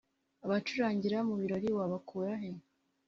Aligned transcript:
abagucurangira 0.45 1.17
mu 1.27 1.33
birori 1.41 1.69
wabakura 1.77 2.33
he? 2.41 2.49